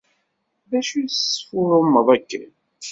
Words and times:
D 0.69 0.71
acu 0.79 0.99
tesfurrumeḍ 1.09 2.07
akken? 2.15 2.49